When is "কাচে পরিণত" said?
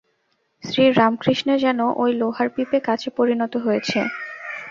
2.79-3.53